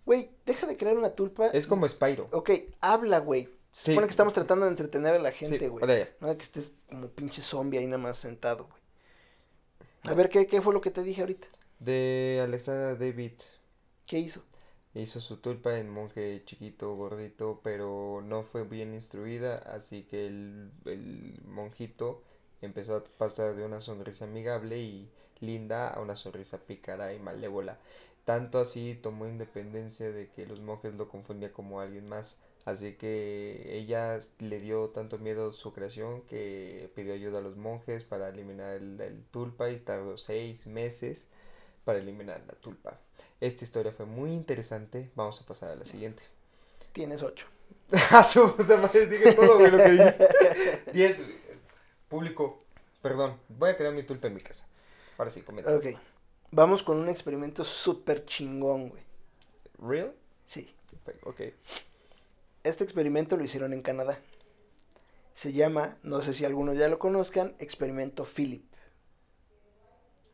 [0.05, 1.47] Güey, deja de crear una tulpa.
[1.47, 2.27] Es como Spyro.
[2.31, 3.49] Ok, habla, güey.
[3.71, 6.07] Se supone que estamos tratando de entretener a la gente, güey.
[6.19, 8.81] no que estés como pinche zombie ahí nada más sentado, güey.
[10.03, 11.47] A ver, ¿qué, ¿qué fue lo que te dije ahorita?
[11.79, 13.33] De Alexa David.
[14.05, 14.43] ¿Qué hizo?
[14.93, 21.39] Hizo su tulpa en monje chiquito, gordito, pero no fue bien instruida, así que el,
[21.45, 22.21] monjito
[22.61, 27.79] empezó a pasar de una sonrisa amigable y linda a una sonrisa pícara y malévola.
[28.25, 32.37] Tanto así tomó independencia de que los monjes lo confundían como alguien más.
[32.65, 38.03] Así que ella le dio tanto miedo su creación que pidió ayuda a los monjes
[38.03, 41.27] para eliminar el, tulpa y tardó seis meses
[41.83, 42.97] para eliminar la tulpa.
[43.39, 45.11] Esta historia fue muy interesante.
[45.15, 46.23] Vamos a pasar a la siguiente.
[46.93, 47.47] Tienes ocho.
[48.11, 50.29] A su madre, dije todo, lo que dijiste.
[50.93, 51.25] Diez,
[52.07, 52.59] Público,
[53.01, 54.65] perdón, voy a crear mi tulpa en mi casa.
[55.17, 55.75] Ahora sí, comenta.
[55.75, 55.87] Ok.
[56.51, 59.03] Vamos con un experimento súper chingón, güey.
[59.79, 60.13] ¿Real?
[60.45, 60.73] Sí.
[61.23, 61.41] Ok.
[62.63, 64.19] Este experimento lo hicieron en Canadá.
[65.33, 68.63] Se llama, no sé si algunos ya lo conozcan, Experimento Philip.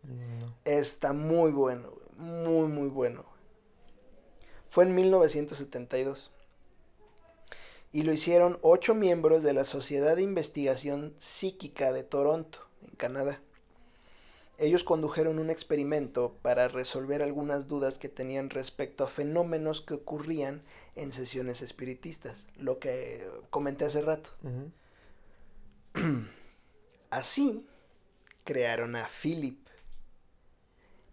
[0.08, 0.56] No.
[0.66, 3.26] Está muy bueno, muy, muy bueno.
[4.66, 6.32] Fue en 1972
[7.92, 13.42] y lo hicieron ocho miembros de la Sociedad de Investigación Psíquica de Toronto, en Canadá.
[14.60, 20.64] Ellos condujeron un experimento para resolver algunas dudas que tenían respecto a fenómenos que ocurrían
[20.96, 24.32] en sesiones espiritistas, lo que comenté hace rato.
[27.12, 27.68] Así
[28.44, 29.67] crearon a Philip,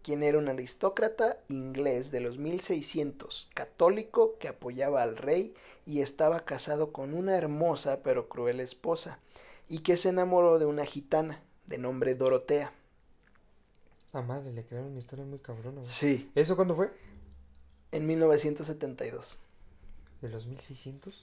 [0.04, 5.54] quien era un aristócrata inglés de los 1600, católico que apoyaba al rey
[5.86, 9.18] y estaba casado con una hermosa pero cruel esposa,
[9.66, 12.72] y que se enamoró de una gitana de nombre Dorotea.
[14.12, 15.82] Ah, madre, le crearon una historia muy cabrona.
[15.82, 16.30] Sí.
[16.34, 16.92] ¿Eso cuándo fue?
[17.90, 19.38] En 1972.
[20.20, 21.22] ¿De los 1600?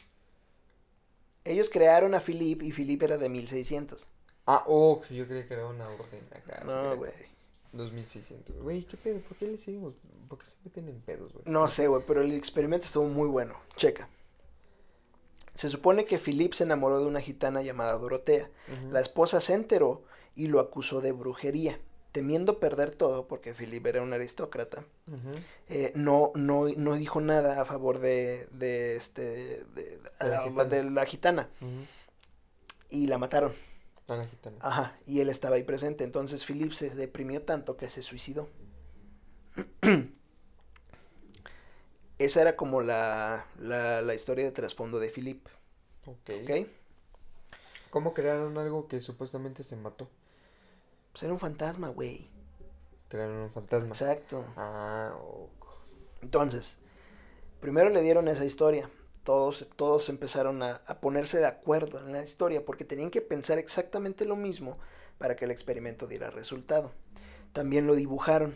[1.46, 4.08] Ellos crearon a Philip y Philip era de 1600.
[4.48, 6.64] Ah, oh, yo creía que era una orden acá.
[6.66, 7.12] No, güey.
[7.74, 8.62] 2600.
[8.62, 9.20] Güey, ¿qué pedo?
[9.22, 9.98] ¿Por qué le seguimos?
[10.28, 11.46] ¿Por qué se meten en pedos, güey?
[11.48, 13.56] No sé, güey, pero el experimento estuvo muy bueno.
[13.76, 14.10] Checa.
[15.56, 18.50] Se supone que Philip se enamoró de una gitana llamada Dorotea.
[18.90, 20.04] La esposa se enteró
[20.36, 21.80] y lo acusó de brujería.
[22.12, 24.84] Temiendo perder todo, porque Philip era un aristócrata,
[25.70, 31.50] eh, no, no, no dijo nada a favor de, de este, de, la, gitana.
[32.90, 33.54] Y la mataron.
[34.18, 34.58] La gitana.
[34.60, 36.04] Ajá, y él estaba ahí presente.
[36.04, 38.50] Entonces Philip se deprimió tanto que se suicidó.
[42.18, 45.48] Esa era como la, la, historia de trasfondo de Philip.
[46.06, 46.30] Ok.
[47.90, 50.08] ¿Cómo crearon algo que supuestamente se mató?
[51.12, 52.30] Pues era un fantasma, güey.
[53.10, 53.90] Crearon un fantasma.
[53.90, 54.46] Exacto.
[54.56, 55.14] Ah,
[56.22, 56.78] Entonces,
[57.60, 58.90] primero le dieron esa historia.
[59.24, 63.60] Todos, todos empezaron a, a, ponerse de acuerdo en la historia porque tenían que pensar
[63.60, 64.78] exactamente lo mismo
[65.20, 66.92] para que el experimento diera resultado.
[67.54, 68.56] También lo dibujaron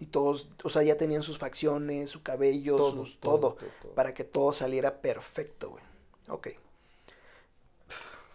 [0.00, 3.56] y todos, o sea, ya tenían sus facciones, su cabello, todo, todo,
[3.94, 5.84] para que todo saliera perfecto, güey.
[6.28, 6.48] Ok.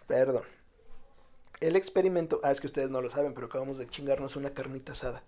[0.06, 0.44] Perdón.
[1.60, 4.92] El experimento, ah, es que ustedes no lo saben, pero acabamos de chingarnos una carnita
[4.92, 5.22] asada.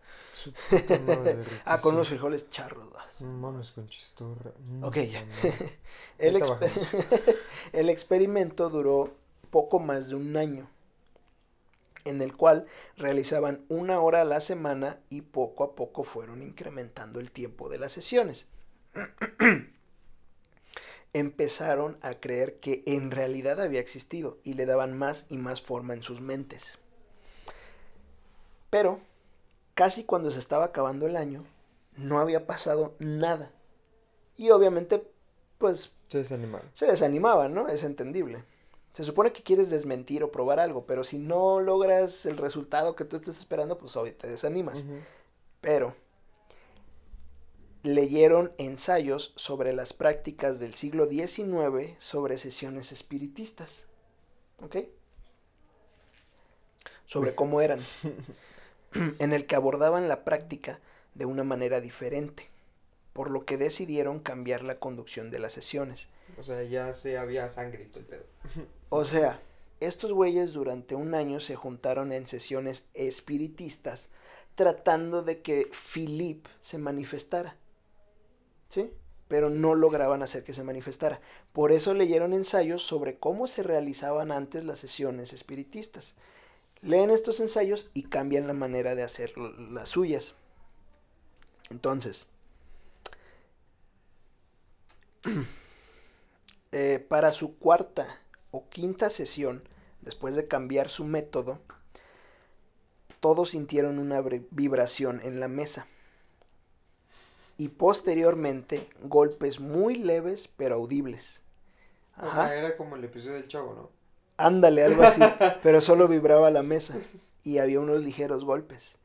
[1.66, 2.88] ah, con unos frijoles charros.
[3.20, 4.52] Mames con chistorra.
[4.80, 5.26] ok, ya.
[6.18, 6.42] el,
[7.72, 9.14] el experimento duró
[9.50, 10.70] poco más de un año
[12.04, 12.66] en el cual
[12.96, 17.78] realizaban una hora a la semana y poco a poco fueron incrementando el tiempo de
[17.78, 18.46] las sesiones.
[21.12, 25.94] Empezaron a creer que en realidad había existido y le daban más y más forma
[25.94, 26.78] en sus mentes.
[28.70, 29.00] Pero,
[29.74, 31.44] casi cuando se estaba acabando el año,
[31.96, 33.52] no había pasado nada.
[34.36, 35.06] Y obviamente,
[35.58, 35.92] pues...
[36.08, 36.70] Se desanimaban.
[36.72, 37.68] Se desanimaban, ¿no?
[37.68, 38.44] Es entendible.
[38.92, 43.04] Se supone que quieres desmentir o probar algo, pero si no logras el resultado que
[43.04, 44.84] tú estás esperando, pues obvio te desanimas.
[45.62, 45.94] Pero
[47.82, 53.86] leyeron ensayos sobre las prácticas del siglo XIX sobre sesiones espiritistas.
[54.60, 54.76] ¿Ok?
[57.06, 57.80] Sobre cómo eran.
[59.18, 60.80] en el que abordaban la práctica
[61.14, 62.48] de una manera diferente,
[63.12, 66.08] por lo que decidieron cambiar la conducción de las sesiones.
[66.38, 68.24] O sea, ya se había todo el pedo.
[68.88, 69.40] O sea,
[69.80, 74.08] estos güeyes durante un año se juntaron en sesiones espiritistas
[74.54, 77.56] tratando de que Philip se manifestara.
[78.72, 78.90] ¿Sí?
[79.28, 81.20] Pero no lograban hacer que se manifestara.
[81.52, 86.14] Por eso leyeron ensayos sobre cómo se realizaban antes las sesiones espiritistas.
[86.80, 90.32] Leen estos ensayos y cambian la manera de hacer las suyas.
[91.68, 92.26] Entonces,
[96.72, 98.20] eh, para su cuarta
[98.52, 99.62] o quinta sesión,
[100.00, 101.60] después de cambiar su método,
[103.20, 105.86] todos sintieron una vibración en la mesa.
[107.62, 111.42] Y posteriormente, golpes muy leves pero audibles.
[112.16, 112.52] Ajá.
[112.56, 113.90] era como el episodio del chavo, ¿no?
[114.36, 115.20] Ándale, algo así.
[115.62, 116.96] pero solo vibraba la mesa.
[117.44, 118.96] Y había unos ligeros golpes.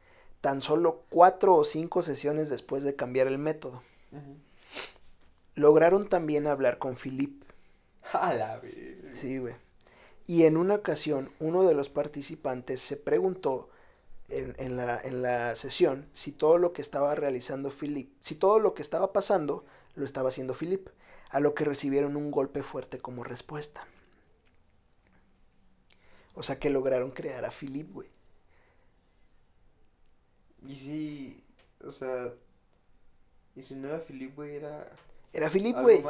[0.41, 3.83] Tan solo cuatro o cinco sesiones después de cambiar el método.
[5.53, 7.43] Lograron también hablar con Philip,
[9.11, 9.53] Sí, güey.
[10.25, 13.69] Y en una ocasión, uno de los participantes se preguntó
[14.29, 18.73] en, la, en la sesión si todo lo que estaba realizando Philip, si todo lo
[18.73, 20.89] que estaba pasando lo estaba haciendo Philip,
[21.29, 23.87] a lo que recibieron un golpe fuerte como respuesta.
[26.35, 28.09] O sea que lograron crear a Philip, güey.
[30.67, 31.43] Y si,
[31.83, 32.31] o sea,
[33.55, 34.91] y si no era Philip, güey, era...
[35.33, 36.03] Era Philip, güey.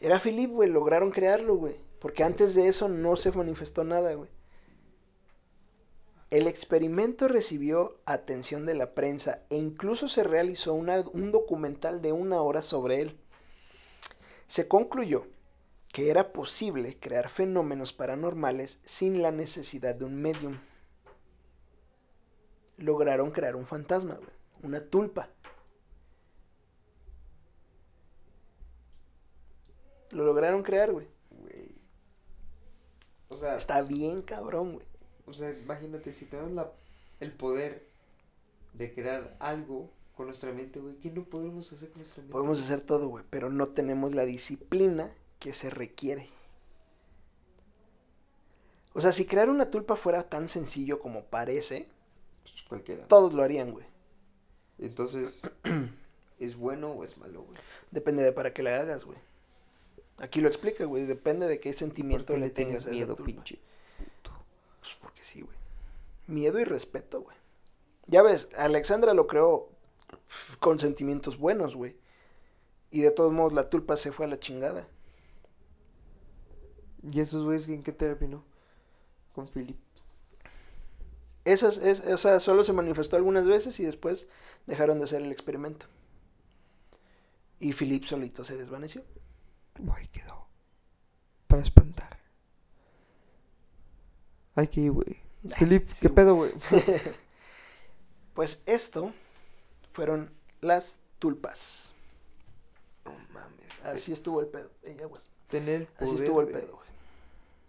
[0.00, 1.76] Era Philip, güey, lograron crearlo, güey.
[1.98, 4.30] Porque antes de eso no se manifestó nada, güey.
[6.30, 12.42] El experimento recibió atención de la prensa e incluso se realizó un documental de una
[12.42, 13.18] hora sobre él.
[14.46, 15.26] Se concluyó
[15.90, 20.58] que era posible crear fenómenos paranormales sin la necesidad de un medium.
[22.76, 24.20] Lograron crear un fantasma,
[24.62, 25.30] una tulpa.
[30.10, 31.08] Lo lograron crear, güey.
[33.28, 33.56] O sea.
[33.56, 34.86] Está bien cabrón, güey.
[35.28, 36.72] O sea, imagínate, si tenemos la,
[37.20, 37.86] el poder
[38.72, 42.32] de crear algo con nuestra mente, güey, ¿qué no podemos hacer con nuestra mente?
[42.32, 46.28] Podemos hacer todo, güey, pero no tenemos la disciplina que se requiere.
[48.94, 51.86] O sea, si crear una tulpa fuera tan sencillo como parece,
[52.42, 53.06] pues cualquiera.
[53.06, 53.86] Todos lo harían, güey.
[54.78, 55.42] Entonces,
[56.38, 57.58] ¿es bueno o es malo, güey?
[57.90, 59.18] Depende de para qué la hagas, güey.
[60.16, 61.06] Aquí lo explica, güey.
[61.06, 63.60] Depende de qué sentimiento le, tengas a miedo, pinche.
[64.80, 65.56] Pues porque sí, güey.
[66.26, 67.36] Miedo y respeto, güey.
[68.06, 69.68] Ya ves, Alexandra lo creó
[70.60, 71.96] con sentimientos buenos, güey.
[72.90, 74.88] Y de todos modos la tulpa se fue a la chingada.
[77.02, 78.44] ¿Y esos güeyes en qué terapia no?
[79.34, 79.78] Con Philip.
[81.44, 84.28] Esas, es, o sea, solo se manifestó algunas veces y después
[84.66, 85.86] dejaron de hacer el experimento.
[87.60, 89.02] Y Philip solito se desvaneció.
[89.94, 90.46] Ahí quedó.
[91.46, 92.17] Para espantar.
[94.58, 95.16] Ay, qué güey.
[95.56, 96.50] Felipe, ¿qué pedo, güey?
[98.34, 99.14] pues esto
[99.92, 101.92] fueron las tulpas.
[103.04, 103.80] No mames.
[103.84, 104.68] Así estuvo el pedo.
[104.82, 105.06] Ella,
[105.46, 106.88] Tener Así estuvo el pedo, güey.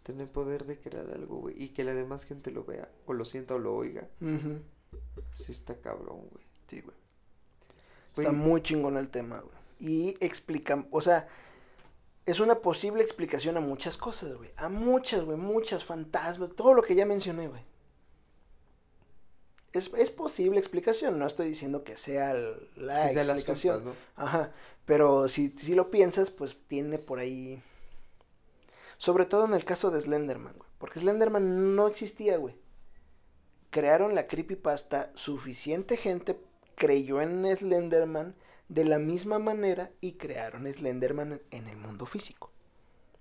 [0.01, 1.63] Tener poder de crear algo, güey.
[1.63, 4.07] Y que la demás gente lo vea, o lo sienta, o lo oiga.
[5.33, 6.43] Sí está cabrón, güey.
[6.65, 6.97] Sí, güey.
[8.17, 9.59] Está muy chingón el tema, güey.
[9.79, 11.27] Y explica, o sea,
[12.29, 14.51] es una posible explicación a muchas cosas, güey.
[14.57, 17.63] A muchas, güey, muchas fantasmas, todo lo que ya mencioné, güey.
[19.71, 22.35] Es, es, posible explicación, no estoy diciendo que sea
[22.75, 23.93] la explicación.
[24.15, 24.51] Ajá,
[24.85, 27.61] pero si, si lo piensas, pues tiene por ahí...
[28.97, 30.69] Sobre todo en el caso de Slenderman, güey.
[30.79, 32.55] Porque Slenderman no existía, güey.
[33.69, 36.39] Crearon la creepypasta, suficiente gente
[36.75, 38.35] creyó en Slenderman
[38.69, 42.51] de la misma manera y crearon Slenderman en el mundo físico.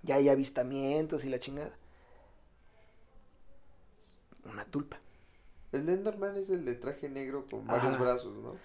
[0.03, 1.75] Ya hay avistamientos y la chingada.
[4.45, 4.99] Una tulpa.
[5.71, 8.55] Slenderman es el de traje negro con varios brazos, ¿no?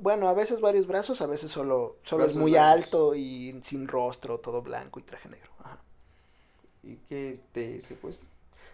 [0.00, 4.38] Bueno, a veces varios brazos, a veces solo, solo es muy alto y sin rostro,
[4.38, 5.50] todo blanco y traje negro.
[5.58, 5.78] Ajá.
[6.82, 8.26] ¿Y qué te secuestra?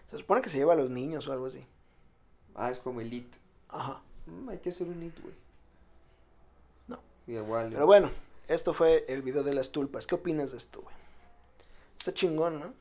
[0.09, 1.65] Se supone que se lleva a los niños o algo así.
[2.55, 3.37] Ah, es como Elite.
[3.69, 4.01] Ajá.
[4.25, 5.33] Mm, hay que hacer un Elite, güey.
[7.25, 8.09] Pero bueno,
[8.47, 10.07] esto fue el video de las tulpas.
[10.07, 10.95] ¿Qué opinas de esto, güey?
[11.97, 12.73] Está chingón, ¿no?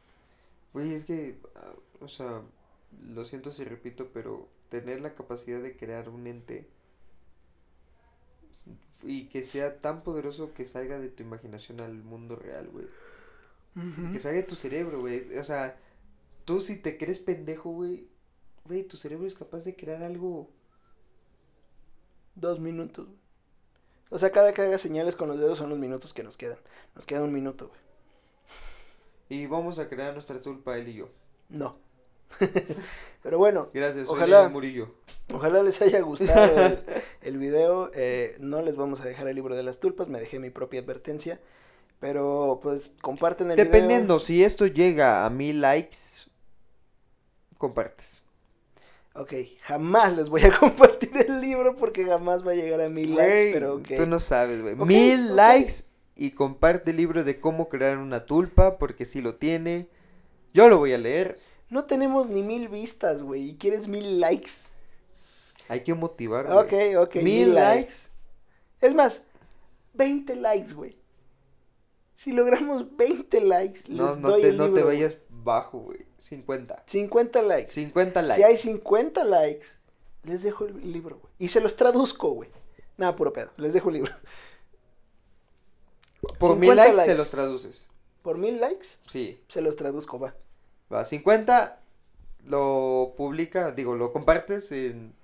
[0.73, 2.43] Güey, es que, ah, o sea,
[3.09, 6.69] lo siento si repito, pero tener la capacidad de crear un ente
[9.03, 12.87] y que sea tan poderoso que salga de tu imaginación al mundo real, güey.
[14.13, 15.37] Que salga de tu cerebro, güey.
[15.39, 15.79] O sea,
[16.45, 18.09] tú si te crees pendejo, güey,
[18.65, 20.51] güey, tu cerebro es capaz de crear algo.
[22.35, 23.30] Dos minutos, güey.
[24.11, 26.59] O sea, cada que haga señales con los dedos son los minutos que nos quedan.
[26.95, 27.81] Nos queda un minuto, güey.
[29.31, 31.09] Y vamos a crear nuestra tulpa él y yo.
[31.49, 31.77] No.
[33.23, 33.71] Pero bueno.
[33.73, 34.93] Gracias, ojalá, Murillo.
[35.33, 36.77] Ojalá les haya gustado
[37.23, 37.93] el, video.
[37.95, 40.09] Eh, no les vamos a dejar el libro de las tulpas.
[40.09, 41.41] Me dejé mi propia advertencia.
[42.01, 43.67] Pero pues comparten el video.
[43.67, 46.27] Dependiendo, si esto llega a mil likes,
[47.59, 48.20] compartes.
[49.15, 53.15] Ok, jamás les voy a compartir el libro porque jamás va a llegar a mil
[53.17, 53.89] likes, pero ok.
[53.97, 54.77] Tú no sabes, güey.
[54.77, 55.85] mil likes
[56.17, 59.89] y comparte el libro de cómo crear una tulpa porque si lo tiene.
[60.53, 61.39] Yo lo voy a leer.
[61.69, 64.51] No tenemos ni mil vistas, güey, y quieres mil likes.
[65.69, 66.51] Hay que motivar.
[66.51, 67.17] Ok, ok.
[67.23, 68.11] Mil, likes.
[68.81, 69.23] Es más,
[69.95, 70.97] 20 likes, güey.
[72.17, 74.69] Si logramos 20 likes, no, les doy el libro.
[74.69, 76.10] No te vayas bajo, güey.
[76.21, 76.85] 50.
[76.87, 77.73] 50 likes.
[77.73, 78.37] 50 likes.
[78.37, 79.67] Si hay 50 likes,
[80.25, 81.33] les dejo el libro, güey.
[81.39, 82.51] Y se los traduzco, güey.
[82.97, 83.51] Nada, puro pedo.
[83.57, 84.13] Les dejo el libro.
[86.39, 87.89] Por mil likes, se los traduces.
[88.23, 88.87] ¿Por mil likes?
[89.11, 89.43] Sí.
[89.49, 90.35] Se los traduzco, va.
[90.93, 91.81] Va, 50
[92.47, 95.15] lo publica, digo, lo compartes en,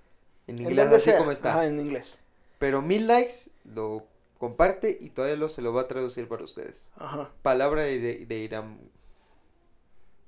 [0.46, 1.50] en inglés, así como está.
[1.50, 2.18] Ajá, en inglés.
[2.58, 4.06] Pero mil likes lo
[4.38, 6.90] comparte y todavía lo se lo va a traducir para ustedes.
[6.96, 7.30] Ajá.
[7.42, 8.78] Palabra de, de Irán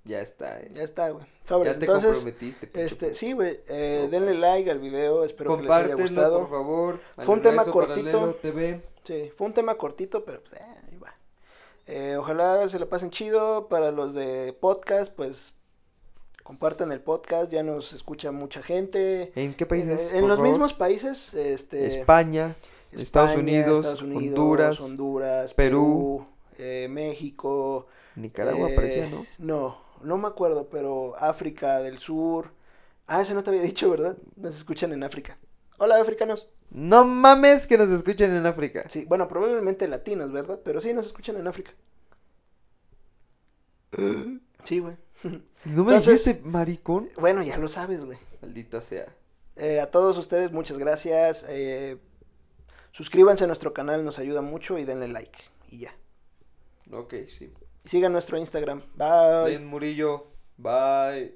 [0.09, 0.59] ya está.
[0.61, 0.71] Eh.
[0.73, 1.27] Ya está, güey.
[1.47, 2.71] Ya te Entonces, comprometiste.
[2.73, 3.61] Este, sí, güey.
[3.69, 5.23] Eh, denle like al video.
[5.23, 6.41] Espero que les haya gustado.
[6.41, 7.01] por favor.
[7.19, 8.35] Fue un tema cortito.
[8.41, 8.83] TV.
[9.05, 11.15] Sí, fue un tema cortito, pero pues, eh, ahí va.
[11.87, 13.69] Eh, ojalá se lo pasen chido.
[13.69, 15.53] Para los de podcast, pues
[16.43, 17.53] compartan el podcast.
[17.53, 19.33] Ya nos escucha mucha gente.
[19.35, 20.11] ¿En qué países?
[20.13, 21.35] en los mismos países.
[21.35, 22.57] Este, España,
[22.93, 27.87] Estados, Unidos, Honduras, Honduras, Perú, Perú México.
[28.17, 29.27] Nicaragua parecía, ¿no?
[29.37, 32.53] No no me acuerdo, pero África del Sur.
[33.07, 34.17] Ah, ese no te había dicho, ¿verdad?
[34.37, 35.39] Nos escuchan en África.
[35.79, 36.51] Hola, africanos.
[36.71, 38.89] No mames que nos escuchen en África.
[38.89, 40.61] Sí, bueno, probablemente latinos, ¿verdad?
[40.65, 41.73] Pero sí nos escuchan en África.
[44.65, 44.97] Sí, güey.
[45.65, 47.09] ¿No me dijiste maricón?
[47.17, 48.19] Bueno, ya lo sabes, güey.
[48.43, 49.07] Maldita sea.
[49.57, 51.47] Eh, a todos ustedes, muchas gracias.
[51.49, 51.97] Eh,
[52.93, 55.39] suscríbanse a nuestro canal, nos ayuda mucho y denle like.
[55.71, 55.95] Y ya.
[56.93, 57.51] Ok, sí.
[57.89, 58.83] Sigan nuestro Instagram.
[58.95, 59.59] Bye.
[59.61, 60.27] Murillo.
[60.59, 61.35] Bye.